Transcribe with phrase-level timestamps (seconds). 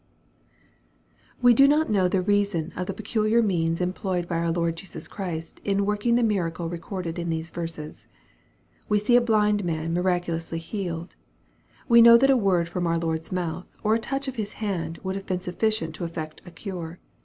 [1.43, 4.75] WE do not know the reason of the peculiar means em ployed by our Lord
[4.77, 8.07] Jesus Chirst, in working the miracle recorded in these verses.
[8.89, 11.15] We see a blind man miracu lously healed.
[11.87, 14.97] We know that a word from our Lord's mouth, or a touch of His hand
[15.03, 16.97] would have been suf ficient to effect a cure.